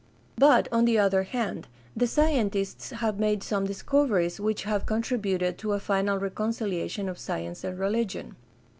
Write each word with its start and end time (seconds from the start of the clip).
But, 0.35 0.67
on 0.71 0.85
the 0.85 0.97
other 0.97 1.21
hand, 1.21 1.67
the 1.95 2.07
scientists 2.07 2.89
have 2.89 3.19
made 3.19 3.43
some 3.43 3.67
dis 3.67 3.83
coveries 3.83 4.39
which 4.39 4.63
have 4.63 4.87
contributed 4.87 5.59
to 5.59 5.73
a 5.73 5.79
final 5.79 6.17
reconciliation 6.17 7.07
of 7.07 7.19
science 7.19 7.63
and 7.63 7.77
religion. 7.77 8.35